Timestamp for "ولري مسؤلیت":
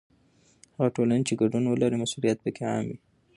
1.67-2.37